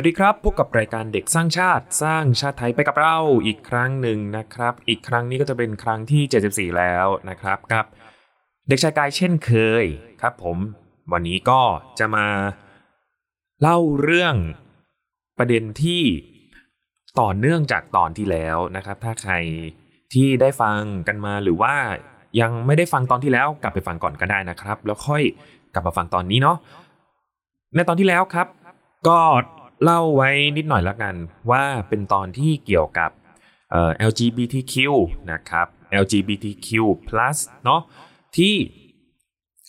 [0.00, 3.16] สวัสดีครับ พบกับรายการเด็กสร้างชาติสร้างชาติไทยไปกับเรา
[3.46, 7.86] อีกครั้งหนึ่งนะครับ อีกครั้งนี้ก็จะเป็นครั้งที่ 74 แล้วนะครับกับ
[8.68, 9.52] เด็กชายกายเช่นเค
[9.82, 9.84] ย
[10.20, 10.58] ครับผม
[11.12, 11.60] วันนี้ก็
[11.98, 12.26] จะมา
[13.60, 14.34] เล่าเรื่อง
[15.38, 16.02] ประเด็นที่
[17.20, 19.32] ต่อเนื่องจากตอนที่แล้วนะครับ ถ้าใคร
[20.12, 21.74] ที่ได้ฟังกันมาหรือว่า
[22.40, 25.22] ยังไม่ได้ฟังตอนที่แล้วกลับไปฟังก่อนก็ได้นะครับ แล้วค่อย
[25.74, 26.56] กลับมาฟังตอนนี้เนาะ
[27.74, 28.46] ในตอนที่แล้วครับ
[29.08, 29.18] ก็
[29.84, 31.14] เล่าไว้นิดหน่อยละกัน
[31.50, 33.10] ว่าเป็นตอนที่เกี่ยวกับ
[34.08, 34.74] LGBTQ
[35.32, 35.66] นะครับ
[36.02, 36.68] LGBTQ+
[37.64, 37.80] เนาะ
[38.36, 38.54] ที่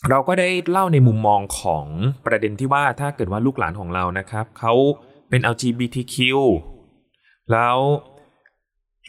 [0.08, 1.86] เราก็ได้เล่าในมุมมองของ
[2.26, 4.74] ประเด็นที่ว่าถ้าเกิดว่าลูกหลานของเรานะครับเขา
[5.28, 6.16] เป็น LGBTQ
[7.52, 7.78] แล้ว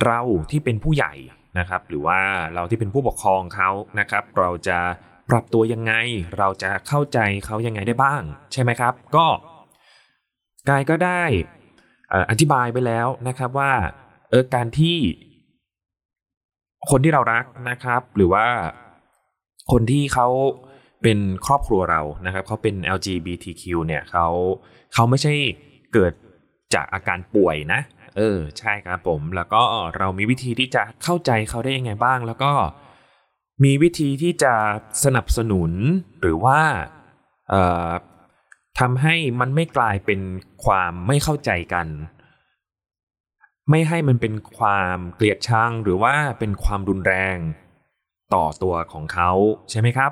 [0.06, 0.20] เรา
[0.52, 1.14] ที่เป็นผู้ใหญ่
[1.60, 2.20] นะครับ หรือว่า
[2.54, 4.80] เราที่เป็นผู้ปกครองเขานะครับ เราจะ
[5.30, 5.94] ปรับตัวยังไง
[6.38, 8.22] เราจะเข้าใจเขายังไงได้บ้าง
[8.54, 9.26] ใช่ไหมครับ ก็
[10.70, 11.24] กายก็ได้
[12.30, 13.72] อธิบายไปแล้วนะครับว่า
[14.30, 14.98] เออการที่
[16.90, 18.46] คนที่เรารักนะครับ หรือว่า
[19.72, 20.28] คนที่เขา
[21.04, 24.28] เป็นครอบครัวเรานะครับเขาเป็น LGBTQ เนี่ยเขา
[24.94, 25.34] เขาไม่ใช่
[25.94, 26.14] เกิด
[26.74, 27.82] จากอาการป่วยนะ
[28.18, 29.62] เออใช่ครับผม แล้วก็
[29.98, 32.52] เรามีวิธีที่จะเข้าใจเขาได้ยังไงบ้าง แล้วก็
[33.64, 34.54] มีวิธีที่จะ
[35.04, 35.72] สนับสนุน
[36.22, 36.60] หรือว่า
[37.50, 40.22] เทำให้มันไม่กลายเป็น
[40.66, 41.88] ความไม่เข้าใจกัน
[43.70, 47.38] ไม่ให้มันเป็นความเกลียดชังหรือว่าเป็นความรุนแรง
[48.34, 49.32] ต่อตัวของเขา
[49.70, 50.12] ใช่ไหมครับ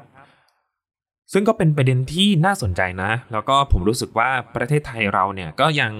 [1.34, 5.94] ซึ่งก็เป็นประเด็นที่น่าสนใจนะ แล้วก็ผมรู้สึกว่าประเทศไทยเราเนี่ยก็ยัง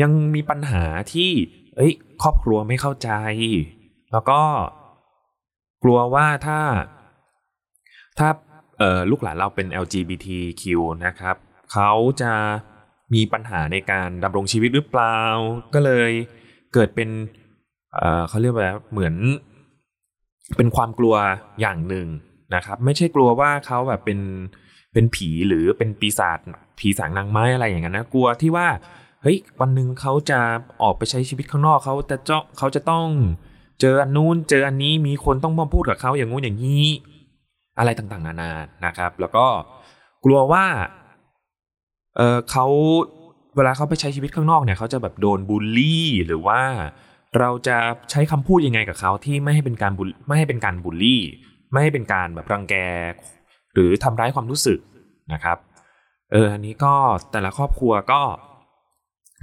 [0.00, 1.30] ยังมีปัญหาที่
[1.76, 1.92] เอ้ย
[2.22, 3.10] ครอบครัวไม่เข้าใจ
[4.12, 4.40] แล้วก็
[5.82, 6.60] กลัวว่าถ้า
[8.18, 8.28] ถ้า
[9.10, 10.62] ลูกหลานเราเป็น LGBTQ
[11.06, 11.36] นะครับ
[11.72, 11.90] เขา
[12.22, 12.32] จะ
[13.14, 15.18] มีปัญหาในการดำรงชีวิตหรือเปล่า
[15.74, 16.10] ก็เลย
[16.74, 17.08] เกิดเป็น
[17.94, 19.14] เเขาเรียกว่าเหมือน
[20.56, 21.14] เป็นความกลัว
[21.60, 22.06] อย่างหนึ่ง
[22.54, 24.20] นะครับ ไม่ใช่กลัวว่าเขาแบบเป็น
[24.92, 26.38] เป็นผีหรือเป็นปีศาจ
[26.78, 28.68] ผีสางนางไม้อะไรอย่างนั้นนะกลัวที่ว่า
[29.22, 30.40] เฮ้ยวันหนึ่งเขาจะ
[30.82, 33.06] ออกไปใช้ชีวิตข้างนอกเขาแต่เจาะเขาจะต้อง
[33.80, 36.86] เจออันนู้นเจออันนี้มีคนต้องมาพูดกับเขาอย่างงู้นอย่างนี้
[37.78, 38.50] อะไรต่างๆ นานา
[38.86, 39.46] นะครับ แล้วก็
[40.24, 40.64] กลัวว่า
[42.16, 42.66] เออเขา
[43.56, 46.60] เวลาเขาไปใช้ชีวิตข้างนอกเนี่ยเขาจะแบบโดนบูลลี่หรือว่า
[47.38, 47.76] เราจะ
[48.10, 51.22] ใช้คำพูดยังไงกับเขาที่ไม่ให้เป็นการบุไม่ให้เป็นการบูลลี่
[51.72, 52.74] ไม่ให้เป็นการแบบรังแก
[53.74, 54.78] หรือทำร้ายความรู้สึก
[55.32, 55.58] นะครับ
[56.32, 56.94] เอออันนี้ก็
[57.32, 58.22] แต่ละครอบครัวก็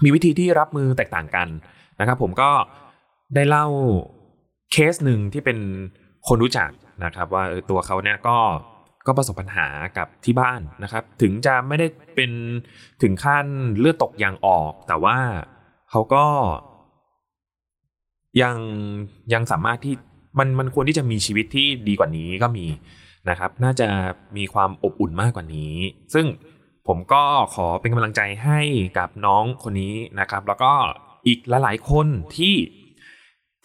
[0.04, 1.48] มีวิธีที่รับมือแตกต่างกัน
[2.00, 2.52] นะครับ ผมก็
[3.36, 3.68] ได้เล่า
[4.72, 5.58] เคสหนึ่งที่เป็น
[6.28, 6.70] คนรู้จัก
[7.04, 8.38] นะครับ ว่าตัวเขาเนี่ยก็
[9.08, 9.68] ก็ประสบปัญหา
[9.98, 12.32] กับที่บ้านนะครับ ถึงจะไม่ได้เป็น
[13.02, 13.46] ถึงขั้น
[13.80, 15.18] เลือดตกยางออก แต่ว่า
[15.92, 16.26] เขาก็
[18.42, 18.58] ยัง
[19.34, 19.96] ยังสามารถที่
[20.40, 22.66] มันมันควรที่จะมีชีวิตที่ดีกว่านี้ก็มี
[23.30, 23.88] นะครับ น่าจะ
[24.38, 25.74] มีความอบอุ่นมากกว่านี้
[26.14, 26.26] ซึ่ง
[26.88, 27.24] ผมก็
[27.56, 28.60] ขอเป็นกำลังใจให้
[28.98, 30.74] กับน้องคนนี้นะครับ แล้วก็
[31.28, 32.08] อีกหลายๆคน
[32.38, 32.56] ที่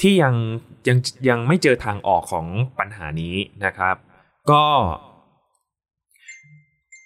[0.00, 0.34] ที่ยัง
[0.88, 0.98] ยัง
[1.28, 2.46] ยังไม่เจอทางออกของ
[2.78, 3.96] ปัญหานี้นะครับ
[4.50, 4.64] ก็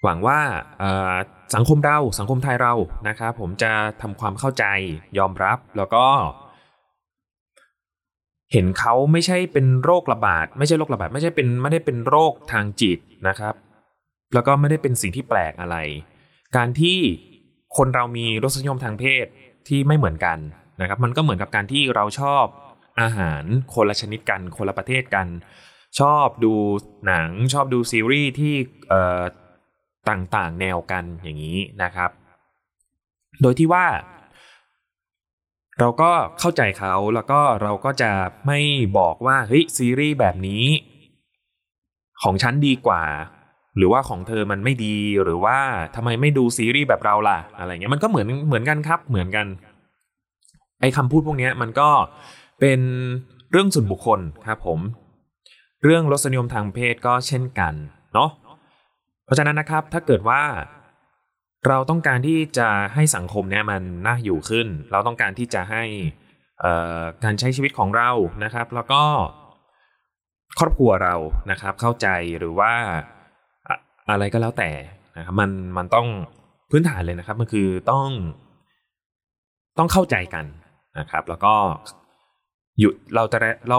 [0.02, 0.40] หวังว่า
[1.54, 2.74] สังคมเราสังคมไทยเรา
[3.08, 4.64] นะครับผมจะทำความเข้าใจ
[5.18, 6.06] ยอมรับแล้วก็
[8.52, 13.54] เห็นเขาไม่ใช่เป็นโรคระบาด ไม่ใช่โรคระบาด ไม่ใช่เป็นไม่ได้เป็นโรคทางจิตนะครับ
[14.34, 15.76] แล้วก็ไม่ได้เป็นสิ่งที่แปลกอะไร
[16.56, 16.98] การที่
[17.76, 19.26] คนเรามีรสนิยมทางเพศ
[19.68, 20.38] ที่ไม่เหมือนกัน
[20.80, 22.44] นะครับ มันก็เหมือนกับการที่เราชอบ
[23.00, 23.44] อาหาร
[23.74, 25.26] คนละชนิดกัน คนละประเทศกัน
[26.00, 26.52] ชอบดู
[27.06, 28.54] หนังชอบดูซีรีส์ที่
[30.08, 32.10] ต่างๆแนวกันอย่างนี้นะครับ
[33.42, 33.86] โดยที่ว่า
[35.78, 38.10] เราก็เข้าใจเขาแล้วก็เราก็จะ
[38.46, 38.58] ไม่
[38.98, 40.64] บอกว่าเฮ้ยซีรีส์แบบนี้
[42.22, 43.02] ของฉันดีกว่า
[43.76, 45.58] หรือว่าของเธอมันไม่ดีหรือว่า
[45.96, 49.46] ทำไมไม่ดูซีรีส์แบบเราล่ะ อะไรเงี้ยมันก็เหมือนเหมือนกันครับเหมือนกัน
[50.80, 51.88] ไอ้คำพูดพวกนี้มันก็
[52.60, 52.80] เป็น
[53.50, 54.80] เรื่องส่วนบุคคลครับผม
[55.84, 57.74] เรื่องรสนิยมทางเพศก็เช่นกัน
[58.14, 58.30] เนาะ
[59.24, 60.42] เพราะฉะนั้นนะครับถ้าเกิดว่า
[61.68, 65.82] เราต้องการที่จะให้สังคมเนี่ยมันน่าอยู่ขึ้น เราต้องการที่จะให้
[67.24, 68.10] การใช้ชีวิตของเรา
[68.44, 69.02] นะครับ แล้วก็
[70.58, 71.14] ครอบครัวเรา
[71.50, 72.08] นะครับเข้าใจ
[72.38, 72.72] หรือว่า
[74.10, 74.70] อะไรก็แล้วแต่
[75.16, 76.06] นะครับมันมันต้อง
[76.70, 78.08] พื้นฐานเลยนะครับ มันคือต้อง
[79.78, 80.44] ต้องเข้าใจกัน
[80.98, 81.54] นะครับ แล้วก็
[82.80, 83.38] อยู่เราจะ
[83.70, 83.78] เรา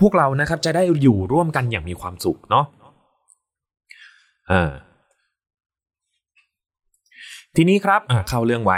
[0.00, 2.64] พวกเรานะครับจะได้อยู่ร่วมกันอย่างมีความสุขเนาะ
[4.52, 4.70] อ่า
[7.56, 8.72] ทีนี้ครับเข้าเรื่องไว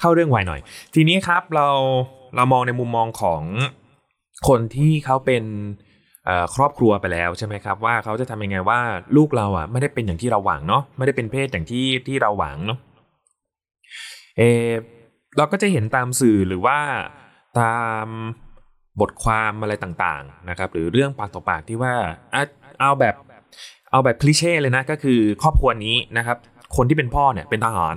[0.00, 0.60] เข้าเรื่องไวหน่อย
[0.94, 1.68] ทีนี้ครับเรา
[2.36, 3.42] เรามองในมุมมองของ
[4.48, 5.44] คนที่เขาเป็น
[6.54, 8.80] ครอบครัวไปแล้วใช่ไหมครับว่าเขาจะทำยังไงว่า
[9.16, 12.78] ลูกเราอะไม่ได้เป็นอย่างที่เราหวังเนาะไม่ได้เป็นเพศอย่างที่ที่เราหวังเนาะ
[14.38, 14.42] เอ
[15.36, 16.78] เราก็จะเห็นตามสื่อหรือว่า
[17.60, 18.06] ตาม
[19.00, 21.94] บทความอะไรต่างๆนะครับหรือเรื่องปากต่อปากที่ว่า
[22.80, 23.14] เอาแบบ
[23.90, 26.36] เอาแบบคลิเช่เลยนะก็คือครอบครัวนี้นะครับ
[26.76, 27.96] คนที่เป็นพ่อเนี่ยเป็นทหาร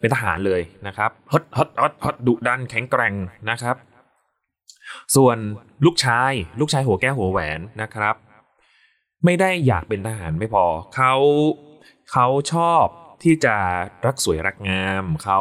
[0.00, 3.14] เป็นทหารเลยนะครับฮดฮดฮดฮดดุดันแข็งแกร่ง
[3.50, 3.76] นะครับ
[5.16, 5.36] ส่วน
[5.84, 8.14] ลูกชายลูกชายหัวแก้วหัวแหวนนะครับ
[9.24, 10.64] ไม่ได้อยากเป็นทหารไม่พอ
[10.94, 11.14] เขา
[12.12, 12.84] เขาชอบ
[13.22, 13.56] ที่จะ
[14.06, 15.40] รักสวยรักงามเขา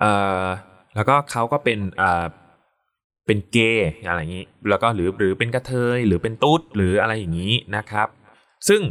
[0.00, 0.12] เอ่
[0.42, 0.44] อ
[0.94, 2.26] แล้วก็เขาก็เป็นเอ่อ
[3.26, 8.08] เป็นเกย์อะไรอย่างนี้ แล้วก็หรือหรือเป็นกระเทยหรือเป็นตุ๊ดหรืออะไรอย่างนี้นะครับ
[8.68, 8.82] ซึ่ง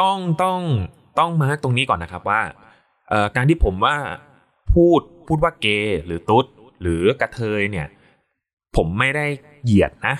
[0.00, 0.60] ต้องต้อง
[1.18, 2.42] ต้องมาร์กตรงนี้ก่อนนะครับว่า
[3.36, 3.96] การที่ผมว่า
[4.72, 6.46] พูดพูดว่าเกย์หรือตุ๊ด
[6.82, 7.86] หรือกระเทยเนี่ย
[8.76, 9.26] ผมไม่ได้
[9.64, 10.16] เหยียดนะ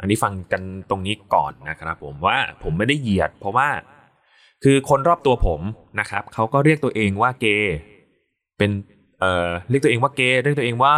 [0.00, 3.68] อันนี้ฟังกันตรงนี้ก่อนนะครับ ผมว่าผมไม่ได้เหยียด เพราะว่า
[4.64, 5.60] คือคนรอบตัวผม
[6.00, 7.76] นะครับเขาก็เรียกตัวเองว่าเกย์
[8.58, 8.70] เป็น
[9.22, 10.96] เอ่อเรียกตัวเองว่าเกย์เรียกตัวเองว่า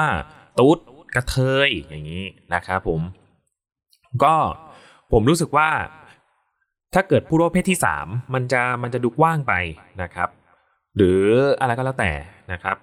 [0.58, 0.78] ตุ๊ด
[1.14, 1.36] กระเท
[1.66, 2.24] ยอย่างนี้
[2.54, 3.00] นะครับผม
[4.22, 4.34] ก็
[5.12, 5.70] ผมรู้สึกว่า
[6.94, 9.54] ถ้าเกิดผู้ร่วมเพศที่สามมันจะมันจะดูกว้างไป
[10.02, 10.28] นะครับ
[10.96, 11.22] หรือ
[11.60, 12.12] อะไรก็แล้วแต่
[12.52, 12.76] นะครับ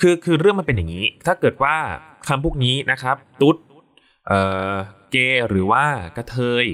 [0.00, 1.76] คือคือเรื่องมันเป็นอย่างนี้ ถ้าเกิดว่า
[2.28, 3.56] คำพวกนี้นะครับ ตุ๊ด
[4.26, 4.40] เอ่
[4.72, 4.74] อ
[5.10, 5.84] เกย์หรือว่า
[6.16, 6.66] กระเทย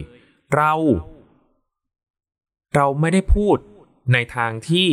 [0.55, 0.73] เรา
[2.77, 3.57] เราไม่ได้พูด
[4.13, 4.89] ในทางที่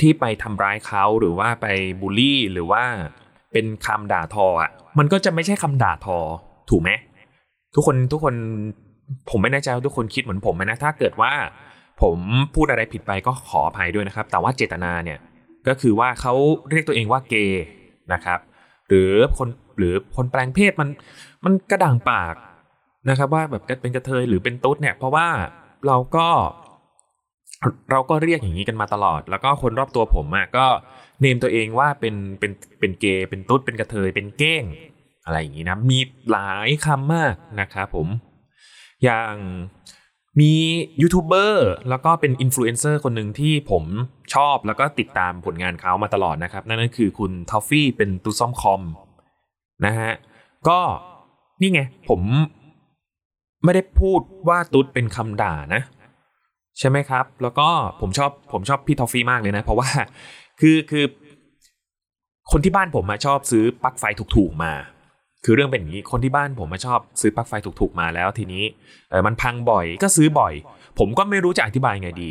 [0.00, 1.66] ที่ไปทำร้ายเขาหรือว่าไป
[2.00, 2.82] บูลลี่หรือว่า
[3.52, 6.18] เป็นคำด่าทออะมันก็จะไม่ใช่คำด่าทอ
[6.70, 6.90] ถูกไหม
[7.74, 8.34] ทุกคนทุกคน
[9.30, 11.32] ผมไม่แน่ใจว่าทุกคนคิดเหมือนผมไหมนะถ้าเกิดว่า
[12.02, 12.18] ผม
[12.54, 15.18] พูดอะไรผิดไปก็ขออภัยด้วยนะครับ แต่ว่าเจตนาเนี่ย
[15.68, 16.34] ก็คือว่าเขา
[16.70, 17.64] เรียกตัวเองว่าเกย์
[18.12, 18.38] นะครับ
[18.88, 19.48] หรือคน
[19.78, 20.88] หรือคนแปลงเพศมัน
[21.44, 22.34] มันกระด่างปาก
[23.10, 25.28] นะครับ ว่าแบบเป็นกระเทยหรือเป็นตุ๊ดเนี่ย เพราะว่า
[25.86, 26.26] เราก็
[27.90, 30.66] เราก็เรียกอย่างนี้กันมาตลอด แล้วก็คนรอบตัวผมอะก็
[31.20, 34.64] เนมตัวเองว่าเป็นเป็นเป็นเกย์เป็นตุ๊ดเป็นกระเทยเป็นเก้ง
[35.24, 35.98] อะไรอย่างนี้นะ มี
[36.30, 38.08] หลายคำมากนะครับผม
[39.04, 39.34] อย่าง
[40.40, 40.52] มี
[41.00, 43.84] ยูทูบเบอร์แล้วก็เป็นอินฟลูเอนเซอร์คนหนึ่งที่ผม
[44.34, 48.82] ชอบแล้วก็ติดตามผลงานเขามาตลอดนะครับ นั่นก็คือคุณทอฟฟี่เป็นตุ๊ดซ่อมคอม
[49.86, 50.12] นะฮะ
[50.68, 50.80] ก็
[51.60, 52.20] นี่ไงผม
[53.64, 55.82] ไม่ได้พูดว่าตุ๊ดเป็นคำด่านะ
[56.78, 57.68] ใช่ไหมครับ แล้วก็
[58.00, 59.88] ผมชอบผมชอบพี่ทอฟฟี่มากเลยนะ เพราะว่า
[60.60, 61.04] คือคือ
[62.50, 64.04] คนที่บ้านผมมาชอบซื้อปลั๊กไฟ
[64.36, 64.72] ถูกๆมา
[65.44, 68.64] คือเรื่องเป็นอย่างนี้คนที่บ้านผมมาชอบซื้อปลั๊กไฟถูกๆมาแล้วทีนี้
[69.10, 70.54] เออมันพังบ่อยก็ซื้อบ่อย
[70.98, 72.30] ผมก็ไม่รู้จะอธิบายไงดี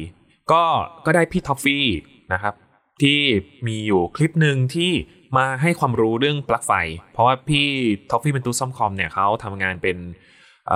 [0.52, 0.64] ก็
[1.06, 1.86] ก็ได้พี่ท็อฟฟี่
[2.34, 2.54] นะครับ
[3.02, 3.20] ที่
[3.68, 4.92] มีอยู่คลิปหนึ่งที่
[5.38, 6.72] มาให้ความรู้เรื่องปลั๊กไฟ
[7.14, 7.66] เพราะว่าพี่
[8.10, 10.72] ท็อฟฟี่เป็นตุ๊ดซ่อมคอมเนี่ยเขาทำงานเป็น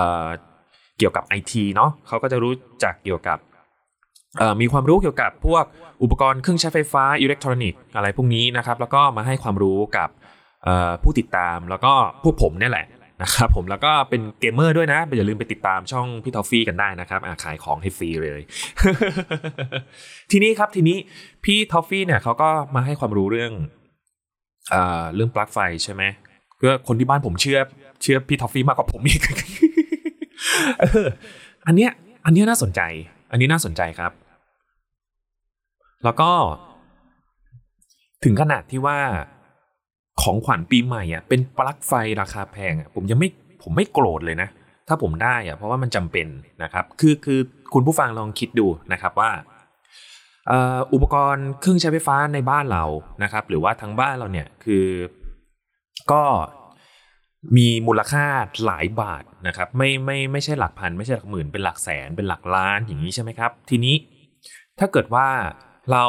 [0.98, 3.38] เกี่ยวกับไอทีเนาะเขาก็จะรู้จักเกี่ยวกับ
[4.60, 5.64] มีความรู้เกี่ยวกับพวก
[6.02, 10.08] อุปกรณ์เครื่องใช้ไฟฟ้าอิเล็กทรอนิกส์อะไรพวกนี้นะครับแล้วก็มาให้ความรู้กับ
[11.02, 12.86] ผู้ติดตามแล้วก็พวกผมเนี่ยแหละ
[13.22, 18.40] นะครับผมแล้วก็เป็นเกมเมอร์ด้วยนะอย่าลืมไปติดตามช่องพี่ทอฟฟี่กันได้นะครับขายของให้ฟรีเลย
[20.30, 20.96] ทีนี้ครับทีนี้
[21.44, 23.52] พี่ทอฟฟี่เนี่ยเขาก็มาให้ความรู้เรื่อง
[25.14, 26.02] เรื่องปลั๊กไฟใช่ไหม
[26.56, 27.58] เพื่อคนที่บ้านผมเชื่อ
[28.02, 29.20] เชื่อพี่ทอฟฟี่มากกว่าผมอีก
[31.66, 31.90] อันเนี้ย
[32.26, 32.80] อันเนี้ยน่าสนใจ
[33.30, 34.12] อันนี้น่าสนใจครับ
[36.06, 36.30] แล้วก็
[38.24, 38.98] ถึงขนาดที่ว่า
[40.22, 43.28] ของขวัญปีใหม่อะเป็นปลั๊กไฟราคาแพงอะผมยังไม่
[43.62, 44.48] ผมไม่โกรธเลยนะ
[44.88, 46.26] ถ้าผมได้อะเพราะว่ามันจำเป็น
[46.62, 47.40] นะครับ คือคือ
[47.74, 49.30] คุณผู้ฟังลองคิดดูนะครับว่า
[50.92, 52.84] อุปกรณ์เครื่องใช้ไฟฟ้าในบ้านเรา
[53.22, 54.86] นะครับ หรือว่าทั้งบ้านเราเนี่ยคือ
[56.12, 56.22] ก็
[57.56, 58.26] มีมูลค่า
[58.64, 63.94] หลายบาทนะครับไม่ไม่ไม่ใช่หลักพัน ไม่ใช่หลักหมื่นเป็นหลักแสนเป็นหลักล้านอย่างนี้ใช่ไหมครับ ทีนี้
[64.78, 65.28] ถ้าเกิดว่า
[65.92, 66.06] เรา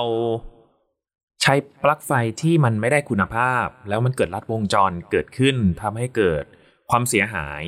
[1.41, 1.53] ใช้
[1.84, 6.43] ปลั๊กไฟที่มันไม่ได้คุณภาพ แล้วมันเกิดลัดวงจรเกิดขึ้นทำให้เกิด
[6.89, 7.63] ความเสียหาย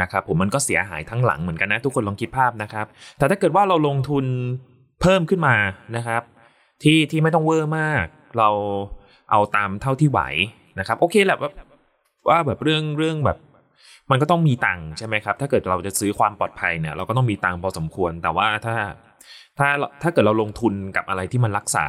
[0.00, 2.86] นะครับผมมันก็เสียหายทั้งหลังเหมือนกันนะทุกคนลองคิดภาพนะครับ
[3.18, 4.24] แต่ถ้าเกิดว่าเราลงทุน
[5.00, 5.56] เพิ่มขึ้นมา
[5.96, 6.22] นะครับ
[6.82, 8.04] ที่ที่ไม่ต้องเวอร์มาก
[8.38, 8.48] เรา
[9.30, 10.20] เอาตามเท่าที่ไหว
[10.78, 11.50] นะครับ โอเคแหละว่า
[12.28, 13.38] ว่าแบบเรื่องเรื่องแบบ
[14.10, 18.74] มันก็ต้องมีตังค์ใช่ไหมครับ ถ้าเกิดเราจะซื้อความปลอดภัยเนี่ยเราก็ต้องมีตังค์พอสมควร แต่ว่าถ้า
[19.58, 19.68] ถ้า
[20.02, 21.86] ถ้าเกิดเราลงทุนกับอะไรที่มันรักษา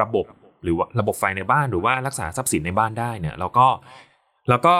[0.00, 0.26] ระบบ
[0.62, 3.66] หรือว่าระบบไฟในบ้านหรือว่ารักษาทรัพย์สินในบ้านได้เนี่ยเราก็
[4.48, 4.76] เราก็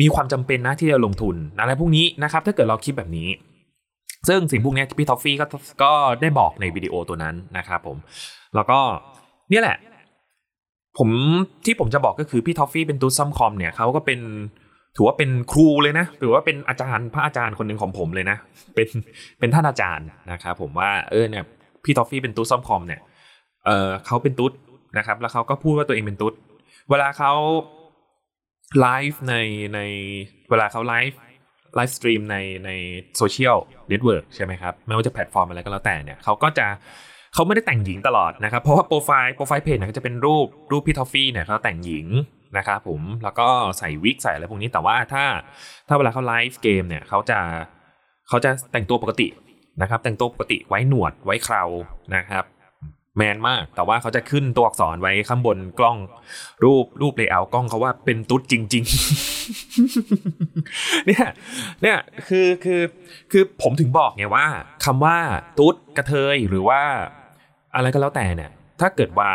[0.00, 3.28] มีความจำเป็นนะที่จะลงทุนอะไรพวกนี้นะครับ ถ้าเกิดเราคิดแบบนี้
[4.28, 5.46] ซึ่งสิ่งพวกนี้พี่ทอฟฟี่ก็
[5.82, 7.96] ก็ได้บอกในวิดีโอตัวนั้นนะครับผม
[8.54, 8.78] แล้วก็
[9.50, 9.76] เนี่ยแหละ
[10.98, 11.08] ผม
[11.64, 14.20] ที่ผมจะบอกก็คือพี่ทอฟฟี่เป็นตุ๊ดซ่อมคอมเนี่ยเขาก็เป็น
[14.96, 18.36] ถือว่าเป็นครูเลยนะถือว่าเป็นอาจารย์พระอาจารย์คนหนึ่งของผมเลยนะ
[18.74, 18.88] เป็น
[19.38, 21.44] เป็นท่านอาจารย์นะครับผมว่าเออเนี่ย
[21.84, 23.00] พี่ทอฟฟี่เป็นตุ๊ดซ่อมคอมเนี่ย
[23.66, 24.52] เออเขาเป็นตุ๊ด
[24.98, 26.34] นะครับ แล้วเขาก็พูดว่าตัวเองเป็นตุ๊ด
[26.90, 27.32] เวลาเขา
[28.80, 29.34] ไลฟ์ใน
[29.74, 29.80] ใน
[30.50, 31.18] เวลาเขาไลฟ์
[31.76, 32.36] live stream ใน
[32.66, 32.70] ใน
[33.16, 33.56] social
[33.88, 36.66] network ใช่ไหมครับไม่ว่าจะแพลตฟอร์มอะไรก็แล้วแต่เนี่ยเขาก็จะ
[37.34, 42.06] เขาไม่ได้แต่งหญิงตลอดนะครับ เพราะว่า profile profile page เนี่ยก็จะเป็นรูปรูปพี่ทอฟฟี่เนี่ยเขาแต่งหญิง
[42.58, 45.24] นะครับผมแล้วก็ใส่วิกใส่อะไรพวกนี้แต่ว่าถ้า
[45.88, 47.38] ถ้าเวลาเขาไลฟ์เกมเนี่ยเขาจะ
[48.28, 49.28] เขาจะแต่งตัวปกติ
[49.82, 51.62] นะครับ แต่งตัวปกติไว้หนวดไว้เครา
[52.16, 52.44] นะครับ
[53.16, 55.96] แมนมากแต่ว่าเขาจะขึ้นตัวอักษรไว้ข้างบนกล้อง
[56.64, 58.84] รูปรูป layer กล้องเขาว่าเป็นตุ๊ดจริง
[59.70, 61.26] ๆ เนี่ย
[61.82, 62.80] เนี่ยคือคือ
[63.32, 64.46] คือผมถึงบอกไงว่า
[64.84, 65.16] คำว่า
[65.58, 66.80] ตุ๊ดกระเทยหรือว่า
[67.74, 69.30] อะไรก็แล้วแต่เนี่ย ถ้าเกิดว่า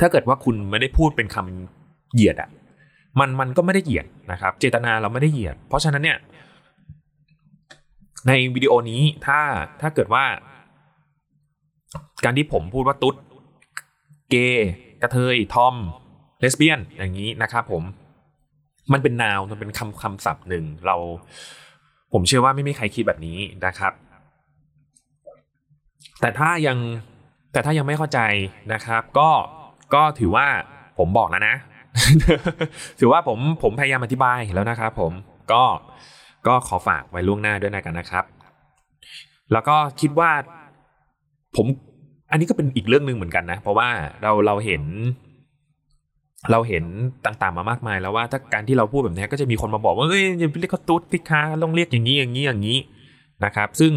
[0.00, 1.81] ถ้าเกิดว่าคุณไม่ได้พูดเป็นคำ
[2.14, 2.50] เหยียดอะ
[3.20, 6.18] มันมันก็ไม่ได้เหยียดนะครับ เจตนาเราไม่ได้เหยียด เพราะฉะนั้นเนี่ย
[8.28, 9.40] ในวิดีโอนี้ถ้า
[9.80, 10.24] ถ้าเกิดว่า
[12.24, 13.16] การที่ผมพูดว่าตุ๊ด
[14.30, 14.70] เกย์
[15.02, 15.74] กระเทยทอม
[16.40, 17.82] เลสเบี้ยนอย่างนี้นะครับผม
[18.92, 20.96] มันเป็นนาวมันเป็นคำคำศัพท์หนึ่งเรา
[22.12, 23.92] ผมเชื่อว่าไม่มีใครคิดแบบนี้นะครับ
[26.20, 26.78] แต่ถ้ายัง
[27.52, 28.20] แต่ถ้ายังไม่เข้าใจ
[28.72, 29.30] นะครับ ก็
[29.94, 30.46] ก็ถือว่า
[30.98, 31.56] ผมบอกแล้วนะ
[33.00, 35.12] ถือว่าผมผมพยายามอธิบายแล้วนะครับผม
[35.52, 35.62] ก็
[36.46, 38.24] ก็ขอฝากไว้ล่วงหน้าด้วยนะกันนะครับ
[39.52, 40.30] แล้วก็คิดว่า
[41.56, 41.66] ผม
[42.30, 43.88] อันนี้ก็เป็นอีกเรื่องหนึ่งเหมือนกันนะ เพราะว่า
[44.22, 44.82] เราเราเห็น
[46.50, 46.84] เราเห็น
[47.24, 52.78] ต่างๆมามากมายแล้วว่าถ้าการที่เราพูดแบบนี้ก็จะมีคนมาบอกว่าเอ้ยอย่าไปเรียกเขาตุ๊ดพิคาต้องเรียกอย่างนี้อย่างนี้อย่างนี้
[53.44, 53.92] นะครับ ซึ่ง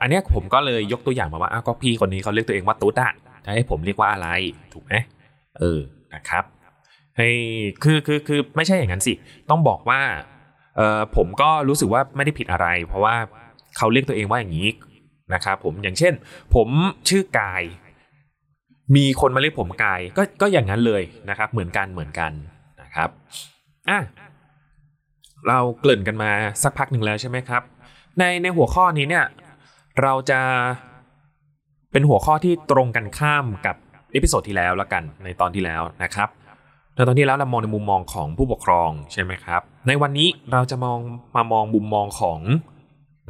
[0.00, 3.12] อันนี้ผมก็เลยยกตัวอย่างมาว่าอ้าวก็พี่คนนี้เขาเรียกตัวเองว่าตุ๊ดอะ
[3.44, 4.28] จะให้ผมเรียกว่าอะไร
[4.72, 4.94] ถูกไหม
[5.58, 5.80] เออ
[6.14, 6.44] นะครับ
[7.16, 7.28] ให้
[7.84, 9.14] คือคือคือไม่ใช่อย่างนั้นสิ
[9.50, 10.00] ต้องบอกว่า
[10.76, 13.14] เออผมก็รู้สึกว่าไม่ได้ผิดอะไร เพราะว่า
[13.76, 14.68] เขาเรียกตัวเองว่าอย่างนี้
[15.34, 16.12] นะครับผมอย่างเช่น
[16.54, 16.68] ผม
[17.08, 17.62] ชื่อกาย
[18.96, 22.32] มีคนมาเรียกผมกายก็ก็อย่างนั้นเลยนะครับ เหมือนกันเหมือนกัน
[22.82, 23.10] นะครับ
[23.88, 23.98] อะ
[25.48, 26.30] เราเกริ่นกันมา
[26.62, 27.62] สักพักหนึ่งแล้วใช่ไหมครับ
[28.18, 29.24] ในในหัวข้อนี้เนี่ย
[30.02, 30.40] เราจะ
[31.92, 33.76] เป็นหัวข้อที่ตรงกันข้ามกับ
[34.12, 36.28] episode ที่แล้วแล้วกันในตอนที่แล้วนะครับ
[36.96, 40.98] ในตอนที่แล้วเรามองในมุมมองของผู้ปกครองใช่ไหมครับ ในวันนี้เราจะมอง
[41.36, 42.40] มามองมุมมองของ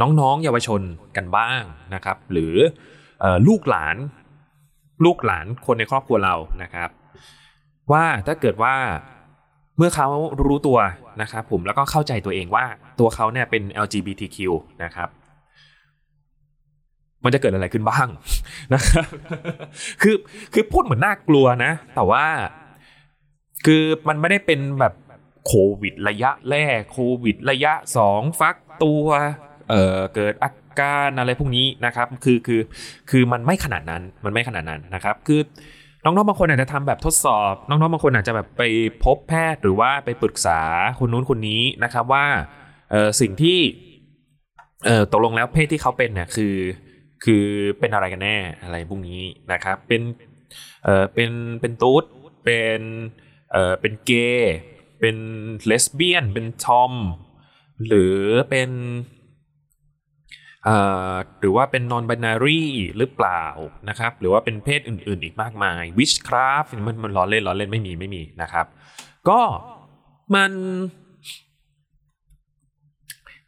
[0.00, 0.80] น้องๆ เยาวชน
[1.16, 1.60] กันบ้าง
[1.94, 2.54] นะครับ หรือ
[3.22, 3.96] ว่าลูกหลาน
[5.04, 6.90] ลูกหลานคนในครอบครัวเรานะครับ
[7.92, 8.74] ว่าถ้าเกิดว่า
[9.76, 10.08] เมื่อเขา
[10.46, 10.78] รู้ตัว
[11.22, 12.64] นะครับผมแล้วก็เข้าใจตัวเองว่า
[13.00, 14.38] ตัวเขาเนี่ยเป็น LGBTQ
[14.84, 15.08] นะครับ
[17.24, 18.08] มันจะเกิดอะไรขึ้นบ้าง
[18.74, 19.08] นะครับ
[20.02, 20.16] คือ
[20.52, 22.24] คือพูดเหมือนน่ากลัวนะ แต่ว่า
[23.66, 24.94] คือมันไม่ได้เป็นแบบ
[25.46, 29.06] โควิดระยะแรกโควิดระยะสองฟักตัว
[29.70, 32.60] เออเกิดอาการอะไรพวกนี้นะครับคือคือ
[33.10, 35.40] คือมันไม่ขนาดนั้นมันไม่ขนาดนั้นนะครับ คือ
[36.02, 38.62] น้องๆบางคนอาจจะทำแบบทดสอบ น้องๆบางคนอาจจะแบบไป
[39.04, 40.60] พบแพทย์หรือว่าไปปรึกษา
[40.98, 42.24] คนนู้นคนนี้นะครับว่า
[42.90, 43.58] เออสิ่งที่
[44.86, 46.54] เออตกลงแล้วเพศที่เขาเป็นเนี่ยคือ
[47.24, 47.44] คือ
[47.78, 49.20] เป็นอะไรกันแน่อะไรพวกนี้
[49.52, 50.02] นะครับ เป็น
[50.84, 51.30] เออเป็น
[51.60, 52.04] เป็นตุ๊ด
[52.44, 52.80] เป็น
[53.56, 54.54] เออเป็นเกย์
[55.00, 55.16] เป็น
[55.66, 56.92] เลสเบี้ยน เป็นทอม
[57.86, 58.16] หรือ
[58.50, 58.70] เป็น
[61.40, 62.62] หรือว่าเป็น non binary
[62.96, 63.44] หรือเปล่า
[63.88, 68.66] นะครับ หรือว่าเป็นเพศอื่น ๆ อีกมากมาย witchcraft มันมันล้อเล่นล้อเล่นไม่มีไม่มีนะครับ
[69.28, 69.40] ก็
[70.34, 70.52] มัน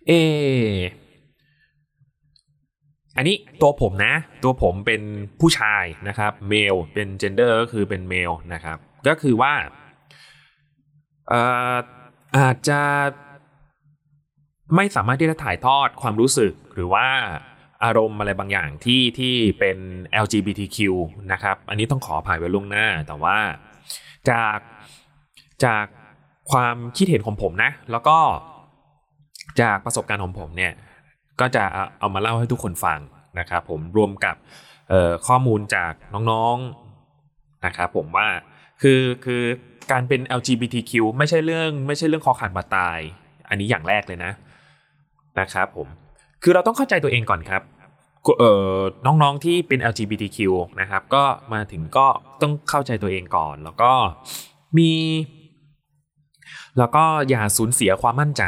[0.07, 0.13] เอ
[3.17, 5.03] อันนี้ตัวผมนะ ตัวผมเป็น
[5.41, 9.55] ผู้ชายนะครับ male เป็น gender ก็คือเป็น male นะครับ ก็คือว่า
[12.37, 12.81] อาจจะ
[14.77, 17.07] ไม่สามารถที่จะถ่ายทอดความรู้สึกหรือว่า
[17.85, 19.79] อารมณ์อะไรบางอย่างที่ที่เป็น
[20.25, 20.79] LGBTQ
[21.33, 23.39] นะครับ อันนี้ต้องขออภัยไว้ล่วงหน้า แต่ว่า
[24.31, 24.59] จาก
[25.65, 25.85] จาก
[26.53, 28.19] ความคิดเห็นของผมนะ แล้วก็
[29.61, 30.73] จากประสบการณ์ของผมเนี่ย
[31.41, 31.65] ก็จะ
[31.99, 33.01] เอามาเล่าให้ทุกคนฟัง
[33.39, 34.37] นะครับผมรวมกับ
[35.27, 35.93] ข้อมูลจาก
[36.31, 38.29] น้องๆนะครับผมว่า
[38.83, 39.43] คือคือ
[39.93, 42.99] การเป็น LGBTQ ไม่ใช่เรื่องไม่ใช่เรื่องคอขาดบาดตาย
[43.49, 44.33] อันนี้อย่างแรกเลยนะ
[45.41, 45.89] นะครับผม
[46.43, 47.63] คือเราต้องเข้าใจตัวเองก่อนครับ
[48.39, 50.39] เอ่อน้องๆที่เป็น LGBTQ
[50.81, 52.07] นะครับ ก็มาถึงก็
[52.43, 53.93] ต้องเข้าใจตัวเองก่อน แล้วก็
[54.79, 54.91] มี
[56.79, 58.45] แล้วก็อย่าสูญเสียความมั่นใจ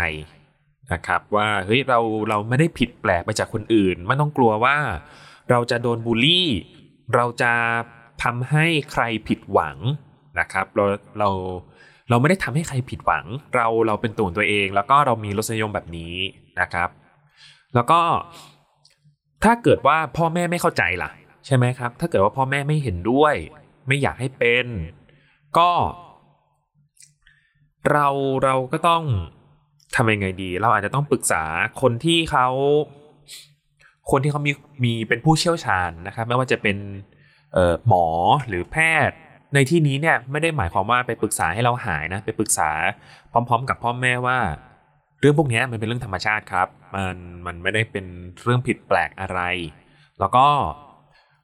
[0.92, 4.76] นะครับว่าเฮ้ยเราเราไม่ได้ผิดแปลกไปจากคนอื่น ไม่ต้องกลัวว่า
[5.50, 6.48] เราจะโดนบูลลี่
[7.14, 7.52] เราจะ
[8.22, 9.76] ทำให้ใครผิดหวัง
[10.38, 10.84] นะครับเรา
[11.18, 11.28] เรา
[12.08, 13.24] เราไม่ได้ทำให้ใครผิดหวัง
[13.56, 16.14] เราเราเป็นตัวของตัวเอง แล้วก็เรามีรสนิยมแบบนี้
[16.60, 16.88] นะครับ
[17.74, 18.00] แล้วก็
[19.44, 21.10] ถ้าเกิดว่าพ่อแม่ไม่เข้าใจล่ะ
[21.46, 23.34] ใช่ไหมครับ ถ้าเกิดว่าพ่อแม่ไม่เห็นด้วย
[23.86, 24.66] ไม่อยากให้เป็น
[25.58, 25.70] ก็
[27.92, 28.08] เรา
[28.44, 29.04] เราก็ต้อง
[29.96, 31.44] ทำยังไงดี เราอาจจะต้องปรึกษา
[31.80, 32.48] คนที่เขา
[34.10, 34.52] คนที่เขามี
[34.84, 36.76] มีเป็นผู้เชี่ยวชาญนะครับ ไม่ว่าจะเป็น
[37.88, 38.06] หมอ
[38.48, 38.76] หรือแพ
[39.08, 39.18] ทย์
[39.54, 42.70] ในที่นี้เนี่ยไม่ได้หมายความว่าไปปรึกษาให้เราหายนะไปปรึกษา
[43.32, 44.38] พร้อม ๆ กับพ่อแม่ว่า
[45.20, 47.16] เรื่องพวกนี้มันเป็นเรื่องธรรมชาติครับ มัน
[47.46, 48.06] มันไม่ได้เป็น
[48.42, 49.40] เรื่องผิดแปลกอะไร
[50.20, 50.46] แล้วก็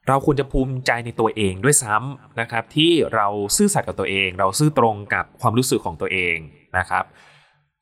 [0.08, 6.36] เราควรจะภูมิใจในตัวเองด้วยซ้ำนะครับ ที่เราซื่อสัตย์กับตัวเอง เราซื่อตรงกับความรู้สึกของตัวเอง
[6.78, 7.04] นะครับ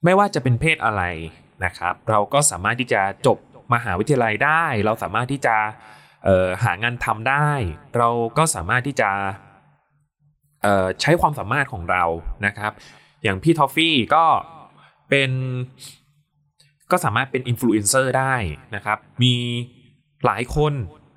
[0.04, 1.02] ไม่ว่าจะเป็นเพศอะไร
[1.64, 3.38] นะครับ เราก็สามารถที่จะจบ
[3.75, 5.57] มหาวิทยาลัยได้ เราสามารถที่จะ
[6.64, 7.49] หางานทำได้
[7.97, 9.11] เราก็สามารถที่จะ
[11.00, 12.04] ใช้ความสามารถของเรา
[12.47, 12.73] นะครับ
[13.23, 14.25] อย่างพี่ทอฟฟี่ก็
[15.11, 15.30] เป็น
[16.90, 18.35] ก็สามารถเป็นอินฟลูเอนเซอร์ได้
[18.75, 19.35] นะครับ มี
[20.26, 20.73] หลายคน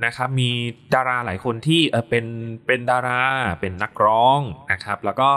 [0.06, 0.50] นะครับ มี
[0.94, 2.25] ดาราหลายคนที่เออเป็น
[2.66, 3.24] เป็นดารา
[3.62, 4.39] เป็นนักร้อง
[4.72, 5.32] นะครับ แล้วก็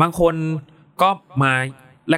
[0.00, 0.34] บางคน
[1.02, 1.10] ก็
[1.42, 1.52] มา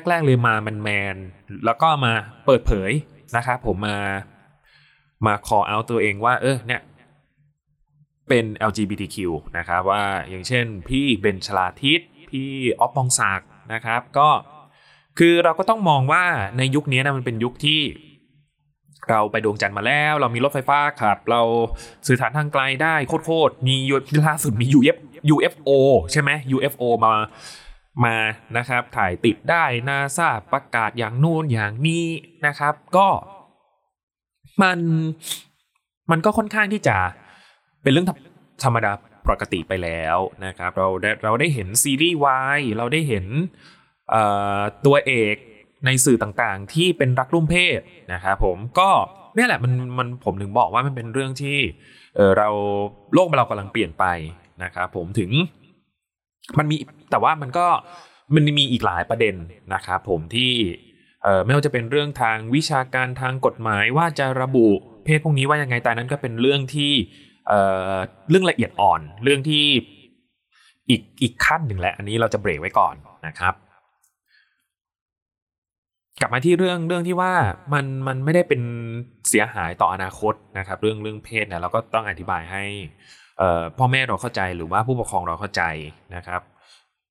[0.09, 1.17] แรกๆเลยมาแมนแมน
[1.65, 2.13] แล้วก็มา
[2.47, 2.91] เปิดเผย
[3.37, 3.99] นะครับ ผมมา
[5.27, 6.81] มา call out ตัวเองว่า เออเนี่ย
[8.33, 9.17] เป็น LGBTQ
[9.59, 13.41] นะครับว่าอย่างเช่นพี่เบนชลาทิศพี่ออฟปองศัก
[13.73, 14.31] นะครับก็
[15.19, 16.25] คือเราก็ต้องมองว่า
[16.59, 17.81] ในยุคนี้นะมันเป็นยุคที่
[19.11, 21.43] เราไปดวงจันทร์มาแล้ว เรามีรถไฟฟ้าขับ เรา
[22.07, 23.77] สื่อสารทางไกลได้โคตรๆมี
[24.27, 24.97] ล่าสุดมี UF
[25.35, 25.71] UFO
[26.13, 27.13] ใช่ไหม UFO มา
[28.05, 28.17] มา
[28.57, 32.07] นะครับถ่ายติดได้นาซาประกาศอย่างนู่นอย่างนี้
[32.47, 33.09] นะครับ ก็
[34.63, 34.79] มัน
[36.11, 36.97] มันก็ค่อนข้างที่จะ
[37.83, 38.07] เป็นเรื่อง
[38.65, 38.93] ธรรมดา
[39.31, 43.27] ปกติไปแล้วนะครับ เราได้เราได้เห็นซีรีส์วายเราได้เห็น
[44.87, 45.37] ตัวเอก
[45.87, 47.81] ในสื่อต่างๆ ที่เป็นรักร่วมเพศ
[48.13, 48.91] นะครับผมก็
[49.35, 51.59] เนี่ยแหละมันมันผมถึงบอกว่ามันเป็นเรื่องที่
[52.17, 52.49] เเรา
[53.15, 54.05] โลกเรากำลังเปลี่ยนไป
[54.63, 55.31] นะครับผมถึง
[56.59, 56.77] มันมี
[57.11, 57.67] แต่ว่ามันก็
[58.35, 59.35] มันมีอีกหลายประเด็น
[59.75, 60.53] นะครับผมที่
[61.45, 64.69] ไม่ว่าจะเป็นเรื่องทางวิชาการทางกฎหมายว่าจะระบุ
[65.05, 66.93] เพศพวกนี้ว่ายังไงแต่นั้นก็เป็นเรื่องที่
[68.29, 69.65] เรื่องละเอียดอ่อนเรื่องที่
[70.91, 72.95] อีกอีกขั้นหนึ่งแหละอันนี้เราจะเบรกไว้ก่อน
[73.27, 73.55] นะครับ
[76.21, 77.33] กลับมาที่เรื่องเรื่องที่ว่า
[77.73, 78.63] มันมันไม่ได้เป็น
[79.29, 82.65] เสียหายต่ออนาคตนะครับ เรื่องเรื่องเพศเนี่ยเราก็ต้องอธิบายให้
[83.79, 85.63] พ่อแม่เราเข้าใจหรือว่าผู้ปกครองเราเข้าใจ
[86.17, 86.41] นะครับ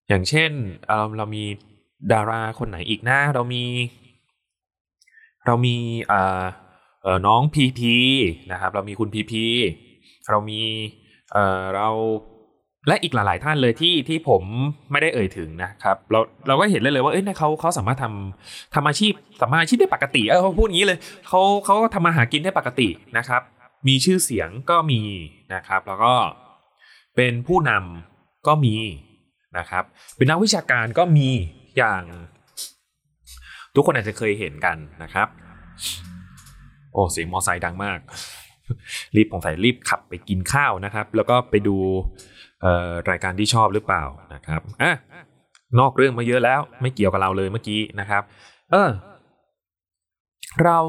[0.07, 0.51] อย่างเช่น
[0.87, 1.43] เอ่อเรามี
[2.13, 3.63] ดาราคนไหนอีกนะเรามี
[5.45, 5.75] เรามี
[6.07, 6.43] เอ่อ
[7.27, 7.95] น้องพีพี
[8.51, 9.45] นะครับ เรามีคุณพีพี
[10.29, 10.62] เรามี
[11.34, 11.89] เอ่อเรา
[12.88, 14.43] และอีกหลาย ๆ ท่านเลยที่ที่ผม
[14.91, 23.41] ไม่ได้เอ่ยถึงนะครับเราเราก็เห็นเลยเลยว่าเอ้ยเนี่ยเขาเขาสามารถทำทำอาชีพสามารถอาชีพได้ปกติเออเขาพูดอย่างนี้เลยเขาเขาทำมาหากินได้ปกตินะครับ
[23.88, 25.01] มีชื่อเสียงก็มี
[25.53, 26.13] นะครับ แล้วก็
[27.15, 28.75] เป็นผู้นำก็มี
[29.57, 29.84] นะครับ
[30.15, 31.27] เป็นนักวิชาการก็มี
[31.77, 32.03] อย่าง
[33.75, 35.27] ทุกคนอาจจะเคยเห็นกันนะครับ
[36.93, 37.99] โอ้เสียงมอไซค์ดังมาก
[39.15, 41.75] รีบผมใส่รีบขับไปกินข้าวนะครับ แล้วก็ไปดู
[43.10, 44.03] รายการที่ชอบหรือเปล่า
[44.34, 44.91] นะครับอะ
[45.79, 48.23] นอกเรื่องมาเยอะแล้ว ไม่เกี่ยวกับเราเลยเมื่อกี้นะครับ
[48.71, 48.89] เออ
[50.63, 50.79] เรา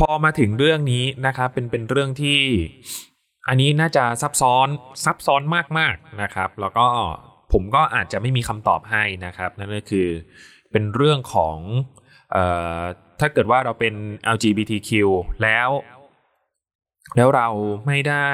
[0.00, 2.40] พอมาถึงเรื่องนี้นะครับ เป็นเป็นเรื่องที่
[3.48, 4.68] อันนี้น่าจะซับซ้อน
[5.04, 5.42] ซับซ้อน
[5.78, 6.86] มากๆนะครับ แล้วก็
[7.52, 10.08] ผมก็อาจจะไม่มีคำตอบให้นะครับ นั่นก็คือ
[10.72, 11.56] เป็นเรื่องของ
[12.32, 12.38] เอ
[12.80, 12.82] อ
[13.20, 13.94] ถ้าเกิดว่าเราเป็น
[14.34, 14.90] LGBTQ
[15.42, 15.70] แล้ว
[17.16, 17.48] แล้วเรา
[17.86, 18.30] ไม่ได้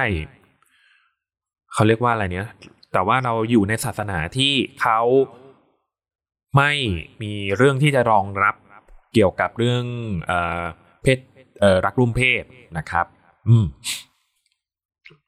[1.72, 2.48] เขาเรียกว่าอะไรเนี่ย
[2.92, 5.00] แต่ว่าเราอยู่ในศาสนาที่เขา
[6.56, 6.72] ไม่
[7.22, 8.54] มีเรื่องที่จะรองรับ
[9.14, 9.84] เกี่ยวกับเรื่อง
[10.26, 10.64] เออ
[11.02, 11.18] เพศ
[11.60, 12.44] เอ่อรักร่วมเพศ
[12.78, 13.06] นะครับ
[13.48, 13.66] อืม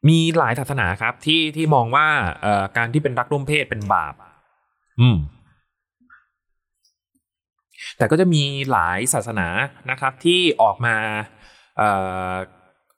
[0.08, 2.06] มีหลายศาสนาครับที่ที่มองว่า
[2.42, 4.14] เอ่อการที่เป็นรักร่วมเพศเป็นบาป
[5.00, 5.16] อืม
[7.98, 9.48] แต่ก็จะมีหลายศาสนา
[9.90, 10.96] นะครับที่ออกมา
[11.80, 11.82] อ
[12.32, 12.34] อ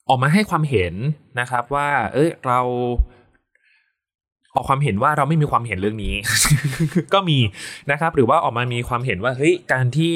[0.09, 0.94] ออกมาให้ความเห็น
[1.40, 2.61] นะครับว่า เอ้ยเรา
[4.54, 6.14] ออกความเห็นว่าเราไม่มีความเห็นเรื่องนี้
[7.14, 7.38] ก็มี
[7.90, 10.14] นะครับ หรือว่าออกมามีความเห็นว่าเฮ้ยการที่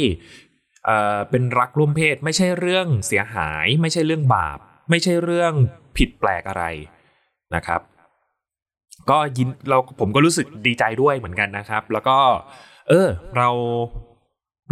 [0.85, 4.59] เอ่อเป็นรักร่วมเพศไม่ใช่เรื่องเสียหาย ไม่ใช่เรื่องบาป
[4.91, 5.53] ไม่ใช่เรื่อง
[5.97, 6.65] ผิดแปลกอะไร
[7.55, 7.81] นะครับ
[9.11, 12.19] ก็ยินเราผมก็รู้สึกดีใจด้วยเหมือนกันนะครับ แล้วก็
[12.89, 13.49] เออ เรา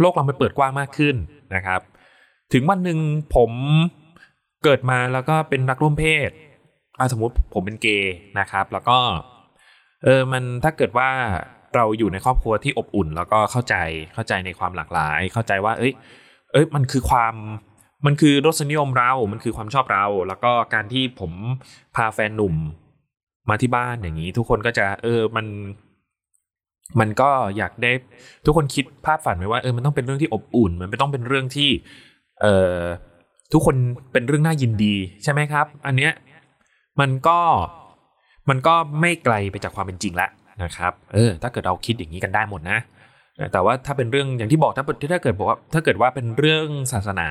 [0.01, 1.15] โลกเรามันเปิดกว้างมากขึ้น
[1.55, 1.81] นะครับ
[2.53, 2.99] ถึงวันหนึ่ง
[3.35, 3.51] ผม
[4.63, 6.29] เกิดมาแล้วก็เป็นรักร่วมเพศ
[7.11, 8.97] สมมติผมเป็นเกย์นะครับ แล้วก็
[10.03, 11.09] เออมันถ้าเกิดว่า
[11.75, 13.75] เราอยู่ในครอบครัวที่อบอุ่น แล้วก็เข้าใจ
[14.13, 15.93] เข้าใจในความหลากหลาย เข้าใจว่า เอ้ย
[16.51, 17.35] เอ้ยมันคือความ
[18.05, 21.31] มันคือรสนิยมเรา มันคือความชอบเรา แล้วก็การที่ผม
[21.95, 22.55] พาแฟนหนุ่ม
[23.49, 25.45] มาที่บ้านอย่างนี้ ทุกคนก็จะ เออมัน
[26.99, 27.91] มันก็อยากได้
[28.45, 31.69] ทุกคนคิดภาพฝันไว้ว่าเออมันต้องเป็นเรื่องที่อบอุ่น มันไม่ต้องเป็นเรื่องที่
[32.41, 32.81] เอ่อ
[33.53, 33.75] ทุกคน
[34.13, 36.11] เป็นเรื่องน่ายินดีใช่ไหมครับ อันเนี้ย
[36.99, 37.39] มันก็
[38.49, 40.29] มันก็ไม่ไกลไปจากความเป็นจริงแล้ว
[40.63, 42.79] นะครับ เออ ถ้าเกิดเราคิดอย่างนี้กันได้หมดนะ
[43.53, 47.29] แต่ว่าถ้าเป็นเรื่องอย่างที่บอกถ้าถ้าเกิดบอกว่าถ้าเกิดว่าเป็นเรื่องศาสนา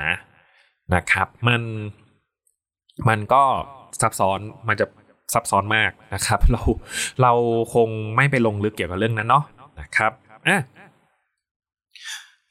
[0.94, 1.62] นะครับ มัน
[3.08, 3.42] มันก็
[4.00, 4.38] ซับซ้อน
[4.68, 4.86] มันจะ
[5.34, 6.62] ซับซ้อนมากนะครับ เรา
[7.22, 7.32] เรา
[7.74, 9.44] คงไม่ไปลงลึกเกี่ยวกับเรื่องนั้นเนาะ
[9.80, 10.12] นะครับ
[10.48, 10.60] อะ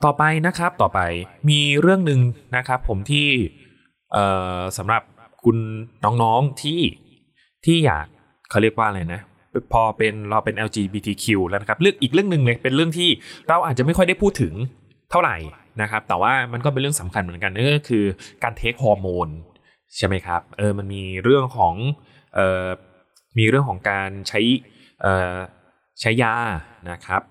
[0.05, 0.99] ต่อไปนะครับต่อไป
[1.49, 2.19] มีเรื่องหนึ่ง
[2.55, 3.27] นะครับ ผมที่
[4.13, 4.25] เอ่
[4.57, 5.01] อสำหรับ
[5.43, 5.57] คุณ
[6.03, 6.79] น้องๆที่
[7.65, 8.05] ที่อยาก
[8.49, 9.21] เขาเรียกว่าอะไรนะ
[9.73, 13.09] พอเป็นเราเป็น LGBTQ แล้วนะครับเรื่องอีกเรื่องหนึ่งเลยเป็นเรื่องที่
[13.49, 14.53] เราอาจจะไม่ค่อยได้พูดถึง
[15.11, 15.37] เท่าไหร่
[15.81, 18.03] นะครับ แต่ว่ามันก็เป็นเรื่องสำคัญเหมือนกันนั่นก็คือ
[18.43, 19.27] การเทคฮอร์โมน
[19.97, 21.75] ใช่ไหมครับเออมันมีเรื่องของ
[23.37, 24.41] มีเรื่องของการใช้
[26.01, 26.33] ใช้ยา
[26.91, 27.21] นะครับ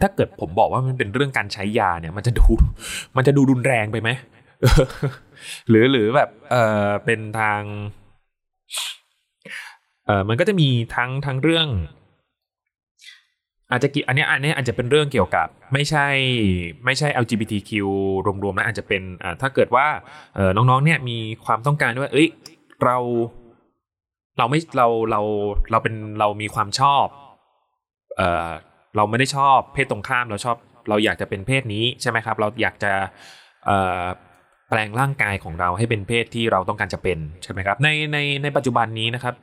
[0.00, 2.46] ถ้าเกิดผมบอกว่ามันเป็นเรื่องการใช้ยาเนี่ย มันจะดู
[3.16, 4.10] มันจะดูรุนแรงไปไหม
[5.68, 6.56] หรือหรือแบบเอ
[6.86, 7.60] อเป็นทาง
[10.06, 11.68] เออมันก็จะมีทั้งทั้งเรื่อง
[13.70, 16.06] อาจจะอันนี้อันนี้อาจจะเป็นเรื่องเกี่ยวกับ ไม่ใช่
[16.84, 17.70] ไม่ใช่ LGBTQ
[18.44, 19.86] รวมๆนะอาจจะเป็นอ่าถ้าเกิดว่า
[20.36, 22.28] เออน้องๆเนี่ยมีความต้องการว่า เอ้ย
[22.84, 22.96] เรา
[24.38, 25.20] เราไม่เราเรา
[25.70, 27.06] เราเป็นเรามีความชอบ
[28.16, 28.50] เออ
[28.96, 30.56] เราไม่ได้ชอบเพศตรงข้ามเราชอบ
[30.88, 32.92] เราอยากจะเป็นเพศนี้ใช่ไหมครับ เราอยากจะ
[33.66, 34.02] เอ่อ
[34.68, 39.34] แปลงร่างกายของเราให้เป็นเพศที่เราต้องการจะเป็นใช่ไหมครับในในในปัจจุบันนี้นะครับ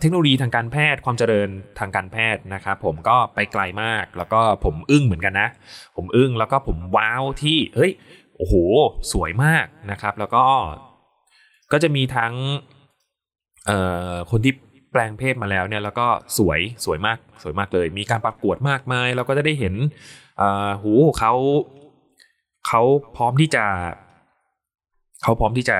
[0.00, 1.48] เทคโนโลยีทางการแพทย์ความเจริญ
[1.78, 5.48] ทางการแพทย์นะครับผมก็ไปไกลมากแล้วก็ผมอึ้งเหมือนกันนะ
[5.96, 7.92] ผมอึ้งแล้วก็ผมว้าวที่เฮ้ย
[8.36, 8.54] โอ้โห
[9.12, 10.44] สวยมากนะครับ แล้วก็
[11.72, 12.34] ก็จะมีทั้ง
[14.30, 14.52] คนที่
[14.92, 16.06] แปลงเพศมาแล้วเนี่ยแล้วก็
[16.38, 19.74] สวยสวยมากสวยมากเลย มีการประกวดมากมายเราก็จะได้เห็น
[20.82, 21.32] หูเขา
[22.68, 22.82] เขา
[23.16, 23.64] พร้อมที่จะ
[25.22, 25.78] เขาพร้อมที่จะ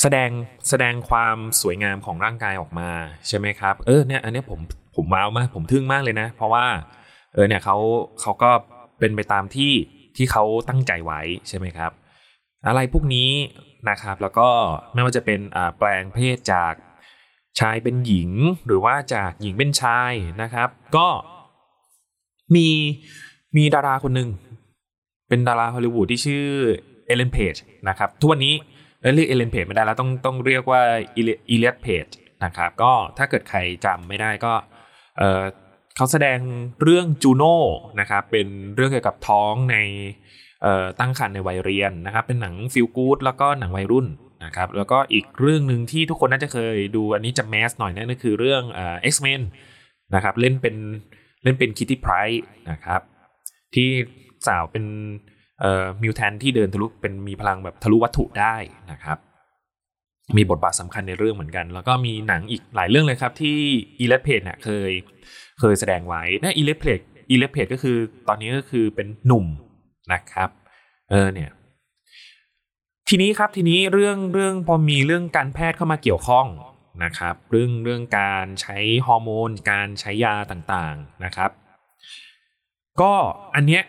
[0.00, 0.30] แสดง
[0.68, 2.90] แสดงความสวยงามของร่างกายออกมา
[3.28, 4.60] ใช่ไหมครับ เออเนี่ยอันนี้ผม
[4.96, 6.64] ผมว้าวมากผมทึ่งมากเลยนะ เพราะว่า
[7.34, 7.76] เออเนี่ยเขา
[8.20, 8.50] เขาก็
[8.98, 9.72] เป็นไปตามที่
[10.16, 11.92] ที่เขาตั้งใจไว้ใช่ไหมครับ
[12.66, 13.30] อะไรพวกนี้
[13.90, 14.48] นะครับ แล้วก็
[14.94, 15.40] ไม่ว่าจะเป็น
[15.78, 16.72] แปลงเพศจาก
[17.60, 18.30] ชายเป็นหญิง
[18.66, 21.08] หรือว่าจากหญิงเป็นชายนะครับ ก็
[22.54, 22.68] มี
[23.56, 24.28] มีดาราคนหนึ่ง
[25.28, 26.46] เป็นดาราฮอลลีวูดที่ชื่อ
[27.06, 27.54] เอเลนเพจ
[27.88, 28.54] นะครับทุกวันนี้
[29.14, 30.82] เรียกเอเลนเพจไม่ได้แล้วต้องต้องเรียกว่า
[31.16, 31.22] อี
[31.58, 32.06] เลียเพจ
[32.44, 34.52] นะครับ ก็ถ้าเกิดใครจำไม่ได้ก็
[35.18, 36.38] เเขาแสดง
[36.82, 37.56] เรื่องจูโน่
[38.00, 39.76] นะครับเป็นเรื่องเกี่ยวกับท้องใน
[41.00, 44.06] ตั้งครรภ์ในวัยเรียนนะครับเป็นหนังฟิลกู๊ดแล้วก็หนังวัยรุ่น
[44.44, 49.40] นะครับแล้วก็อีกเรื่องหนึ่งที่ทุกคนน่าจะเคยดูอันนี้จะ mass หน่อยนั่นก็คือเรื่อง X-Men
[50.14, 50.76] นะครับเล่นเป็น
[51.44, 53.00] เล่นเป็น Kitty Pryde นะครับ
[53.74, 53.88] ที่
[54.46, 54.84] สาวเป็น
[56.02, 58.56] mutant ที่เดินทะลุเป็นมีพลังแบบทะลุวัตถุได้
[58.92, 59.18] นะครับ
[60.36, 63.58] มีบทบาทสำคัญในเรื่องเหมือนกัน แล้วก็มีหนังอีกหลายเรื่องเลยครับที่
[64.00, 64.90] Elliot Page เนี่ยเคย
[65.60, 67.96] เคยแสดงไว้นะ Elliot Page Elliot Page ก็คือ
[68.28, 69.46] ตอนนี้ก็คือเป็นหนุ่ม
[70.12, 70.48] นะครับ
[71.10, 71.50] เออเนี่ย
[73.08, 76.46] ทีนี้ครับทีนี้เรื่องเรื่องพอมีเรื่องการแพทย์เข้ามาเกี่ยวข้อง
[77.04, 81.50] นะครับ เรื่องเรื่องการใช้ฮอร์โมน การใช้ยาต่างๆนะครับ
[83.00, 83.12] ก็
[83.54, 83.82] อันเนี้ย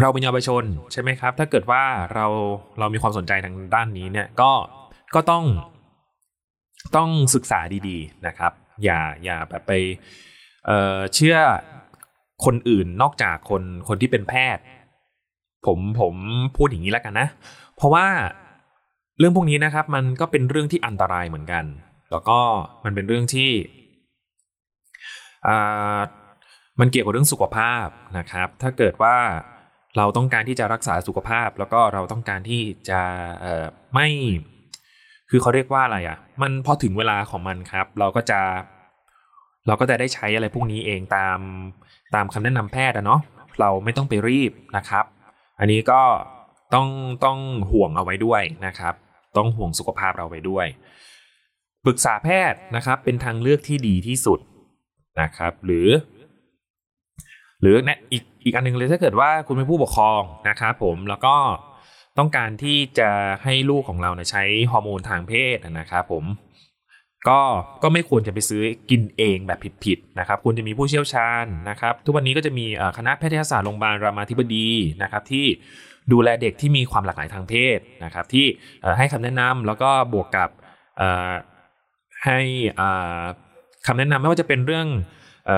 [0.00, 1.82] เราเป็นเยาวชนใช่ไหมครับ ถ้าเกิดว่า
[2.14, 2.26] เรา
[2.78, 4.52] เรามีความสนใจทางด้านนี้เนี่ยก็
[5.14, 5.44] ก็ต้อง
[6.96, 8.52] ต้องศึกษาดีๆนะครับ
[8.84, 9.72] อย่าอย่าแบบไป
[10.66, 11.36] เเชื่อ
[12.44, 14.62] คนอื่นนอกจากคนคนที่เป็นแพทย์
[15.66, 16.14] ผมผม
[16.56, 17.28] พูดอย่างนี้แล้วกันนะ
[17.76, 18.06] เพราะว่า
[19.18, 21.64] เรื่องพวกนี้นะครับมันก็เป็นเรื่องที่อันตรายเหมือนกัน
[22.10, 22.38] แล้วก็
[22.84, 23.50] มันเป็นเรื่องที่
[26.80, 27.86] มันเกี่ยวกับเรื่องสุขภาพ
[28.18, 29.16] นะครับ ถ้าเกิดว่า
[29.96, 33.00] เราต้องการที่จะรักษาสุขภาพ แล้วก็เราต้องการที่จะ
[33.94, 34.08] ไม่
[35.30, 38.40] คือเขาเรียกว่าอะไรอะ่ะ มันพอถึงเวลาของมันครับ เราก็จะ
[39.66, 41.38] เราก็จะได้ใช้อะไรพวกนี้เองตาม
[42.14, 43.20] ตามคำแนะนำแพทย์อะเนาะ
[43.60, 45.04] เราไม่ต้องไปรีบนะครับ
[45.58, 46.02] อันนี้ก็
[46.74, 46.88] ต้อง
[47.24, 47.38] ต้อง
[47.70, 48.94] ห่วงเอาไว้ด้วยนะครับ
[49.36, 50.66] ต้องห่วงสุขภาพเราไว้ด้วย
[51.84, 54.38] ปรึกษาแพทย์นะครับ เป็นทางเลือกที่ดีที่สุด
[55.20, 55.88] นะครับ หรือ
[57.60, 61.36] หรือนะอีกอีกอันหนึงเลยถ้าเกิดว่าคุณเป็นผู้ปกครองนะครับผมแล้วก็
[62.18, 63.10] ต้องการที่จะ
[63.44, 66.24] ให้ลูกของเราเนี่ยใช้ฮอร์โมนทางเพศนะครับ ผม
[67.28, 67.40] ก็
[67.82, 72.66] ก็ไม่ควรจะไปซื้อกินเองแบบผิดๆนะครับควรจะมีผู้เชี่ยวชาญนะครับทุกวันนี้ก็จะมี
[72.98, 74.68] คณะแพทยศาสตร์โรงพยาบาลรามาธิบดี
[75.02, 75.46] นะครับที่
[76.12, 78.46] ดูแลเด็กที่มีความหลากหลายทางเพศนะครับที่
[78.98, 80.50] ให้คำแนะนำแล้วก็บวกกับ
[82.24, 82.38] ให้
[82.80, 83.22] อ่า
[83.86, 84.86] คำแนะนำไม่ว่าจะเป็นเรื่อง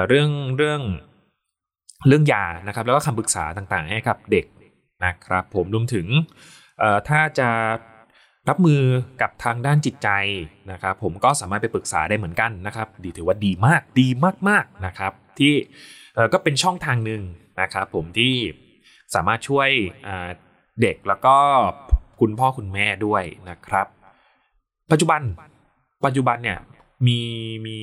[0.08, 0.80] เรื่องเรื่อง
[2.08, 4.44] เรื่องยานะครับแล้วก็คำปรึกษาต่างๆ ให้กับเด็ก
[5.04, 6.06] นะครับผมรวมถึง
[7.08, 7.50] ถ้าจะ
[8.48, 8.82] รับมือ
[9.22, 10.08] กับทางด้านจิตใจ
[10.72, 14.08] นะครับผมก็สามารถไปปรึกษาได้เหมือนกันนะครับดีถือว่าดีมากดี
[14.48, 15.54] มากๆนะครับ ที่
[16.32, 17.22] ก็เป็นช่องทางหนึ่ง
[17.60, 18.34] นะครับผมที่
[19.14, 19.68] สามารถช่วย
[20.80, 21.36] เด็กแล้วก็
[22.20, 23.86] คุณพ่อคุณแม่ด้วยนะครับ
[24.90, 25.20] ปัจจุบัน
[26.06, 26.58] ปัจจุบันเนี่ย
[27.06, 27.20] มี
[27.66, 27.78] มี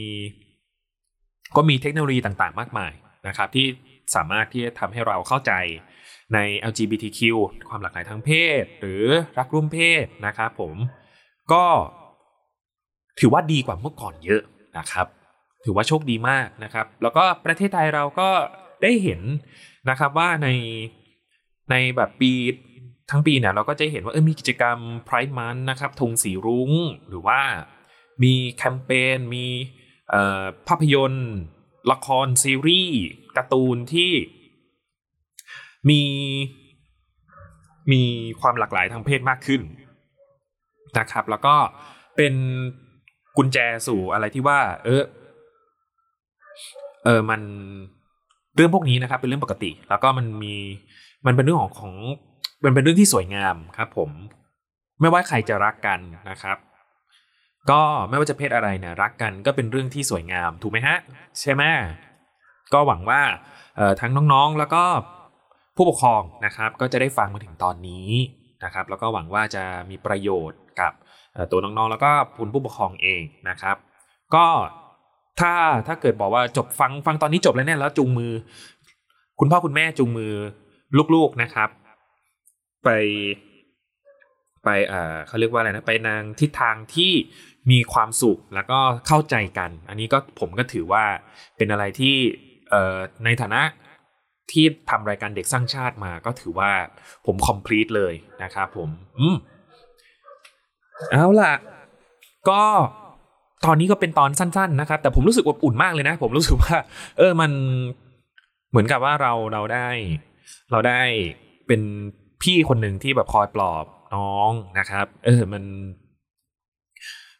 [1.55, 2.91] ก็มีเทคโนโลยีต่างๆ มากมาย
[3.27, 3.67] นะครับ ที่
[4.15, 5.51] สามารถที่จะทำให้เราเข้าใจ
[6.33, 6.39] ใน
[6.71, 7.19] LGBTQ
[7.69, 9.05] ความหลากหลายทางเพศ หรือ
[9.37, 10.75] รักร่วมเพศนะครับผม
[11.51, 11.65] ก็
[13.19, 14.41] ถือว่าดีกว่าเมื่อก่อนเยอะ
[14.77, 15.07] นะครับ
[15.65, 18.29] ถือว่าโชคดีมากนะครับ แล้วก็ประเทศไทยเราก็
[18.83, 19.21] ได้เห็น
[19.89, 20.47] นะครับว่าใน
[21.71, 22.31] ในแบบปี
[23.11, 26.71] ทั้งปีเนี่ยเราก็จะเห็นว่าเออมีกิจกรรม Pride Month นะครับธงสีรุ้ง
[27.09, 27.39] หรือว่า
[28.23, 29.45] มีแคมเปญมี
[30.67, 31.29] ภาพยนตร์
[31.91, 32.97] ละครซีรีส์
[33.37, 34.11] การ์ตูนที่
[35.89, 36.01] มี
[37.91, 38.01] มี
[38.41, 39.61] ความหลากหลายทางเพศมากขึ้น
[40.97, 41.55] นะครับ แล้วก็
[42.17, 42.33] เป็น
[43.37, 45.03] กุญแจสู่อะไรที่ว่า เออ
[47.05, 47.41] เออมัน
[48.55, 50.55] เรื่องพวกนี้นะครับ เป็นเรื่องปกติ แล้วก็มันมี
[51.25, 51.93] มันเป็นเรื่องของของ
[52.65, 54.09] มันเป็นเรื่องที่สวยงามครับ ผม
[55.01, 56.57] ไม่ว่าใครจะรักกันนะครับ
[57.69, 60.97] ก็ไม่ว่าจะเพศอะไรเนี่ยรักกันก็เป็นเรื่องที่สวยงาม ถูกไหมฮะ
[61.39, 61.63] ใช่ไหม
[62.73, 63.21] ก็หวังว่า
[63.77, 64.83] เออทั้งน้องๆแล้วก็
[65.75, 68.09] ผู้ปกครองนะครับก็จะได้ฟังมาถึงตอนนี้
[68.63, 70.93] นะครับแล้วก็หวังว่าจะมีประโยชน์กับ
[71.51, 73.77] ตัวน้องๆ แล้วก็คุณผู้ปกครองเองนะครับ
[74.35, 74.45] ก็
[75.39, 75.53] ถ้า
[75.87, 78.31] ถ้าเกิดบอกว่าจบฟังฟังตอนนี้จบแล้วเนี่ยแล้วจูงมือ
[79.39, 80.33] คุณพ่อคุณแม่จูงมือ
[81.15, 81.69] ลูกๆนะครับ
[82.83, 82.89] ไป
[84.63, 87.11] ไปเอ่อเขาเรียกว่าอะไรนะไปนางทิศทางที่
[87.71, 91.03] มีความสุขแล้วก็เข้าใจกัน อันนี้ก็ผมก็ถือว่า
[91.57, 92.15] เป็นอะไรที่
[93.25, 93.61] ในฐานะ
[94.53, 96.71] ที่ทำรายการเด็กสร้างชาติมาก็ถือว่า
[97.25, 98.13] ผม complete เลย
[98.43, 98.89] นะครับผม
[99.19, 99.35] อืม
[101.11, 101.53] เอาล่ะ
[102.49, 102.61] ก็
[103.65, 106.75] ตอนนี้ก็เป็นตอนสั้น ๆ นะครับ แต่ผมรู้สึกอบอุ่นมากเลยนะ ผมรู้สึกว่า
[107.17, 107.51] เออมัน
[108.69, 109.87] เหมือนกับว่าเราเราได้
[110.71, 111.01] เราได้
[111.67, 111.81] เป็น
[112.43, 113.85] พี่คนหนึ่งที่แบบคอยปลอบ
[114.15, 115.63] น้องนะครับ เออมัน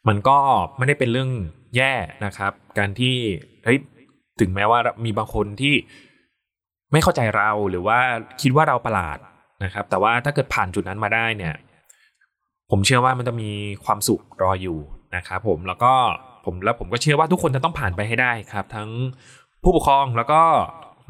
[0.08, 0.38] มันก็
[0.78, 1.32] ไม่ได้เป็นเรื่อง
[1.76, 1.94] แย่
[2.26, 3.16] นะครับ การที่
[3.66, 3.80] เฮ้ย
[4.40, 5.74] ถึงแม้ว่ามีบางคนที่
[6.94, 8.00] ไม่เข้าใจเราหรือว่า
[8.42, 9.18] คิดว่าเราประหลาด
[9.64, 11.56] นะครับ แต่ว่าถ้าเกิดผ่านจุดนั้นมาได้เนี่ย
[12.72, 13.52] ผมเชื่อว่ามันจะมี
[13.86, 14.80] ความสุขรออยู่
[15.16, 15.94] นะครับผมแล้วก็
[16.46, 18.90] ผมแล้วผมก็เชื่อว่าทุกคนจะต้องผ่านไปให้ได้ครับ ทั้ง
[19.64, 20.42] ผู้ปกครองแล้วก็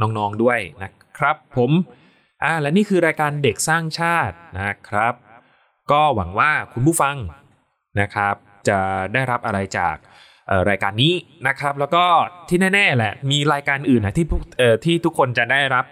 [0.01, 1.71] น้องๆด้วยนะครับ ผม
[2.43, 5.13] อ่าและนี่คือรายการเด็กสร้างชาตินะครับ
[5.91, 7.15] ก็หวังว่าคุณผู้ฟัง
[8.01, 8.35] นะครับ
[8.67, 8.79] จะ
[9.13, 9.95] ได้รับอะไรจาก
[10.69, 11.13] รายการนี้
[11.47, 12.03] นะครับ แล้วก็
[12.49, 14.41] ที่แน่ๆแหละมีรายการอื่นนะที่พวก
[14.85, 15.85] ที่ทุกคนจะได้รับ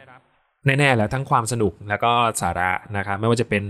[0.66, 2.12] แน่ๆแล้วทั้งความสนุกแล้วก็
[2.42, 3.64] สาระนะครับไม่ว่าจะเป็น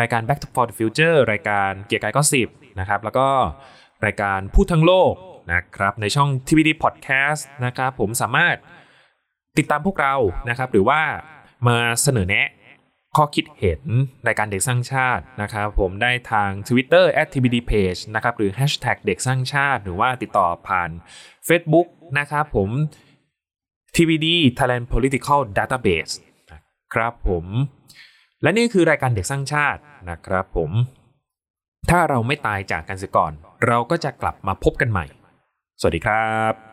[0.00, 2.48] รายการ Back to for the Future รายการเกียร์กายก็สิบ
[2.80, 3.28] นะครับแล้วก็
[4.06, 5.12] รายการพูดทั้งโลก
[5.52, 8.56] นะครับในช่อง TVD Podcast นะครับผมสามารถ
[9.58, 10.14] ติดตามพวกเรา
[10.48, 11.00] นะครับหรือว่า
[11.68, 12.48] มาเสนอแนะ
[13.16, 13.82] ข้อคิดเห็น
[14.26, 20.90] รายการเด็กสร้างชาตินะครับผมได้ทาง Twitter @tbdpage นะครับหรือ Hashtag เด็กสร้างชาติ หรือว่าติดต่อผ่าน
[21.48, 22.70] Facebook นะครับผม
[23.94, 24.26] TBD
[24.58, 26.12] Thailand Political Database
[26.52, 26.60] นะ
[26.94, 27.44] ครับผม
[28.42, 30.70] และนี่คือรายการเด็กสร้างชาตินะครับผม
[31.90, 33.32] ถ้าเราไม่ตายจากกันเสียก่อน
[33.66, 35.06] เราก็จะกลับมาพบกันใหม่
[35.80, 36.65] สวัสดีครับ